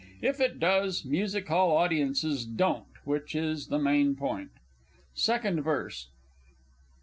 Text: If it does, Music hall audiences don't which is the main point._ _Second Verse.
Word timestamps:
If 0.23 0.39
it 0.39 0.59
does, 0.59 1.05
Music 1.05 1.47
hall 1.47 1.77
audiences 1.77 2.43
don't 2.43 2.85
which 3.03 3.35
is 3.35 3.67
the 3.67 3.77
main 3.77 4.15
point._ 4.15 4.49
_Second 5.15 5.61
Verse. 5.61 6.07